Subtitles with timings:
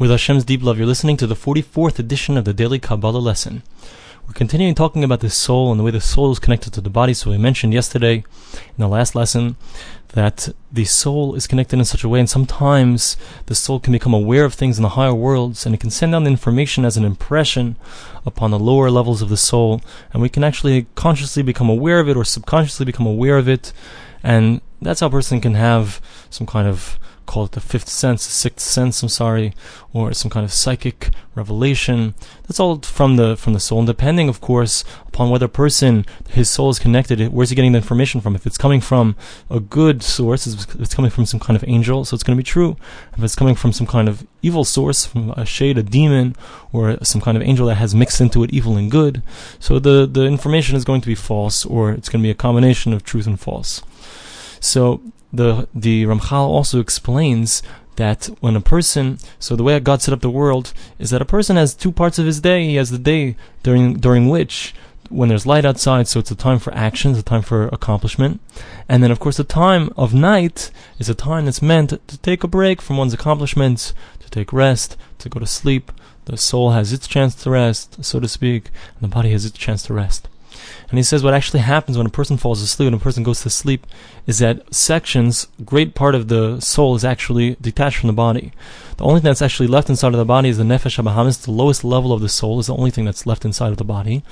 [0.00, 3.62] With Hashem's deep love, you're listening to the 44th edition of the Daily Kabbalah lesson.
[4.26, 6.88] We're continuing talking about the soul and the way the soul is connected to the
[6.88, 7.12] body.
[7.12, 8.24] So we mentioned yesterday
[8.54, 9.56] in the last lesson
[10.14, 14.14] that the soul is connected in such a way, and sometimes the soul can become
[14.14, 16.96] aware of things in the higher worlds, and it can send down the information as
[16.96, 17.76] an impression
[18.24, 19.82] upon the lower levels of the soul,
[20.14, 23.74] and we can actually consciously become aware of it or subconsciously become aware of it,
[24.22, 26.00] and that's how a person can have
[26.30, 26.98] some kind of
[27.30, 29.54] call it the fifth sense, the sixth sense, I'm sorry,
[29.92, 32.14] or some kind of psychic revelation.
[32.42, 36.06] That's all from the from the soul, and depending, of course, upon whether a person
[36.28, 38.34] his soul is connected, where's he getting the information from?
[38.34, 39.14] If it's coming from
[39.48, 42.42] a good source, if it's coming from some kind of angel, so it's going to
[42.44, 42.76] be true.
[43.16, 46.34] If it's coming from some kind of evil source, from a shade, a demon,
[46.72, 49.22] or some kind of angel that has mixed into it evil and good,
[49.60, 52.42] so the the information is going to be false, or it's going to be a
[52.46, 53.82] combination of truth and false.
[54.60, 57.62] So the the Ramchal also explains
[57.96, 61.26] that when a person, so the way God set up the world is that a
[61.26, 62.64] person has two parts of his day.
[62.64, 64.74] He has the day during during which
[65.10, 68.40] when there's light outside, so it's a time for action, it's a time for accomplishment.
[68.88, 72.44] And then, of course, the time of night is a time that's meant to take
[72.44, 75.90] a break from one's accomplishments, to take rest, to go to sleep.
[76.26, 79.58] The soul has its chance to rest, so to speak, and the body has its
[79.58, 80.28] chance to rest.
[80.88, 83.42] And he says what actually happens when a person falls asleep, when a person goes
[83.42, 83.86] to sleep,
[84.26, 88.52] is that sections, great part of the soul is actually detached from the body.
[88.96, 91.52] The only thing that's actually left inside of the body is the nefesh habahamis, the
[91.52, 94.22] lowest level of the soul, is the only thing that's left inside of the body.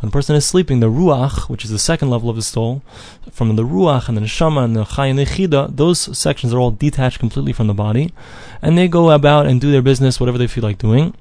[0.00, 2.82] When a person is sleeping, the ruach, which is the second level of the soul,
[3.30, 7.20] from the ruach and the neshama and the chay and those sections are all detached
[7.20, 8.12] completely from the body,
[8.60, 11.14] and they go about and do their business, whatever they feel like doing,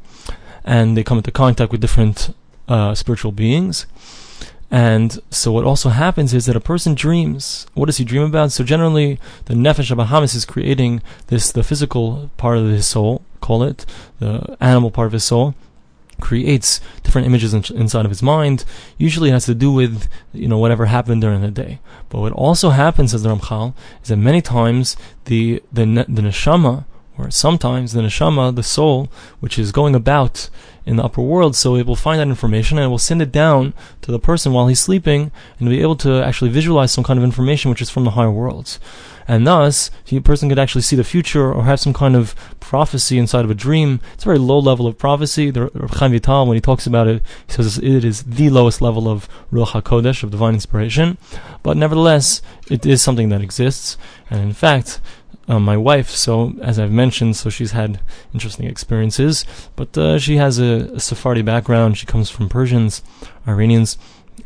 [0.66, 2.34] and they come into contact with different
[2.68, 3.86] uh, spiritual beings.
[4.70, 7.68] And so what also happens is that a person dreams.
[7.74, 8.52] What does he dream about?
[8.52, 13.64] So generally, the nefesh habahamis is creating this, the physical part of his soul, call
[13.64, 13.86] it,
[14.20, 15.56] the animal part of his soul,
[16.20, 18.66] creates different images in, inside of his mind.
[18.98, 21.80] Usually it has to do with, you know, whatever happened during the day.
[22.10, 26.86] But what also happens, says the Ramchal, is that many times the, the, the neshama,
[27.18, 30.50] or sometimes the neshama, the soul, which is going about
[30.86, 33.32] in the upper world, so it will find that information and it will send it
[33.32, 37.20] down to the person while he's sleeping and be able to actually visualize some kind
[37.20, 38.80] of information which is from the higher worlds.
[39.28, 43.18] And thus, a person could actually see the future or have some kind of prophecy
[43.18, 44.00] inside of a dream.
[44.14, 45.52] It's a very low level of prophecy.
[45.52, 49.10] The Chaim Vital, when he talks about it, he says it is the lowest level
[49.10, 51.18] of Ruach HaKodesh, of divine inspiration.
[51.62, 52.42] But nevertheless,
[52.72, 53.98] it is something that exists.
[54.30, 55.02] And in fact,
[55.48, 56.10] uh, my wife.
[56.10, 58.00] So, as I've mentioned, so she's had
[58.34, 59.46] interesting experiences,
[59.76, 61.98] but uh, she has a, a, Sephardi background.
[61.98, 63.02] She comes from Persians,
[63.48, 63.98] Iranians,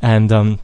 [0.01, 0.59] and um,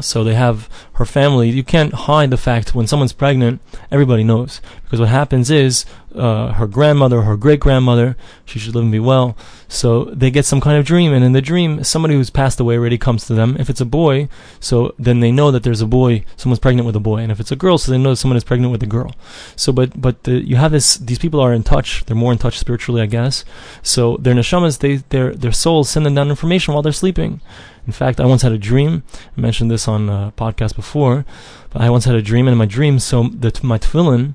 [0.00, 1.50] so they have her family.
[1.50, 3.60] You can't hide the fact when someone's pregnant,
[3.90, 4.60] everybody knows.
[4.84, 8.98] Because what happens is, uh, her grandmother, her great grandmother, she should live and be
[8.98, 9.36] well.
[9.68, 12.76] So they get some kind of dream, and in the dream, somebody who's passed away
[12.76, 13.56] already comes to them.
[13.58, 14.28] If it's a boy,
[14.60, 17.40] so then they know that there's a boy, someone's pregnant with a boy, and if
[17.40, 19.14] it's a girl, so they know someone is pregnant with a girl.
[19.56, 22.04] So, but but the, you have this; these people are in touch.
[22.04, 23.44] They're more in touch spiritually, I guess.
[23.82, 27.40] So their neshamas, they their their souls send them down information while they're sleeping.
[27.86, 29.02] In fact, I once had a dream.
[29.36, 31.24] I mentioned this on a podcast before,
[31.70, 34.34] but I once had a dream, and in my dream, so that my tefillin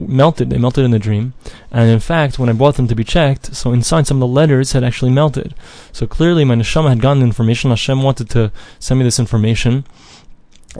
[0.00, 0.50] melted.
[0.50, 1.34] They melted in the dream,
[1.70, 4.26] and in fact, when I brought them to be checked, so inside some of the
[4.26, 5.54] letters had actually melted.
[5.92, 7.70] So clearly, my neshama had gotten information.
[7.70, 9.84] Hashem wanted to send me this information,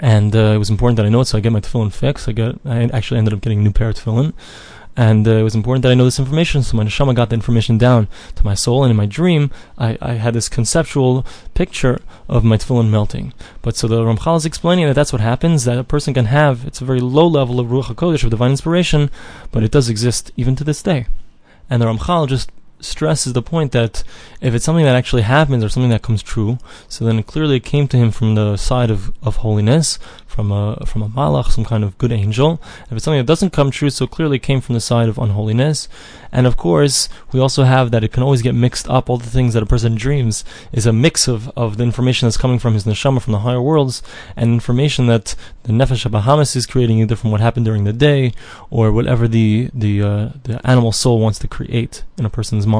[0.01, 1.27] and uh, it was important that I know it.
[1.27, 2.29] So I get my tefillin fixed.
[2.29, 2.59] I got.
[2.65, 4.33] I actually ended up getting a new pair of tefillin.
[4.97, 7.35] And uh, it was important that I know this information, so my neshama got the
[7.35, 8.07] information down
[8.37, 12.57] to my soul, and in my dream, I, I had this conceptual picture of my
[12.57, 13.33] tefillin melting.
[13.61, 16.65] But so the Ramchal is explaining that that's what happens, that a person can have,
[16.65, 19.11] it's a very low level of Ruach HaKodesh, of divine inspiration,
[19.51, 21.07] but it does exist even to this day.
[21.69, 24.05] And the Ramchal just stresses the point that
[24.41, 26.59] if it's something that actually happens or something that comes true,
[26.89, 29.99] so then clearly it came to him from the side of, of holiness,
[30.35, 32.61] from a from a malach, some kind of good angel.
[32.87, 35.19] If it's something that doesn't come true, so clearly it came from the side of
[35.19, 35.89] unholiness.
[36.33, 39.09] And of course, we also have that it can always get mixed up.
[39.09, 42.37] All the things that a person dreams is a mix of, of the information that's
[42.37, 44.03] coming from his neshama, from the higher worlds,
[44.35, 48.33] and information that the nefesh habahamis is creating, either from what happened during the day
[48.71, 52.74] or whatever the the uh, the animal soul wants to create in a person's mind.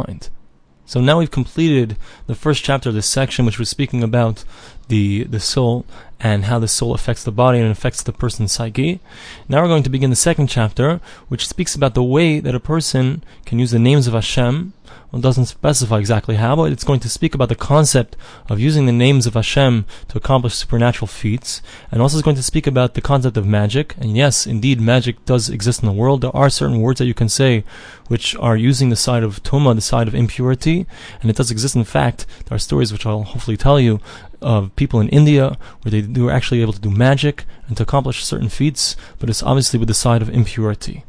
[0.87, 1.97] So now we've completed
[2.27, 4.45] the first chapter of this section, which was speaking about
[4.89, 5.85] the the soul
[6.21, 9.01] and how the soul affects the body and affects the person's psyche.
[9.49, 12.61] Now we're going to begin the second chapter, which speaks about the way that a
[12.61, 14.73] person can use the names of Hashem
[15.15, 18.17] well, it doesn't specify exactly how, but it's going to speak about the concept
[18.49, 22.43] of using the names of Hashem to accomplish supernatural feats, and also is going to
[22.43, 23.95] speak about the concept of magic.
[23.97, 26.23] And yes, indeed, magic does exist in the world.
[26.23, 27.63] There are certain words that you can say
[28.09, 30.85] which are using the side of tuma, the side of impurity,
[31.21, 31.77] and it does exist.
[31.77, 34.01] In fact, there are stories which I'll hopefully tell you
[34.45, 38.25] of people in India where they were actually able to do magic and to accomplish
[38.25, 41.05] certain feats, but it's obviously with the side of impurity.